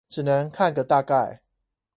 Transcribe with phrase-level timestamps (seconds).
[0.09, 1.41] 只能看個大概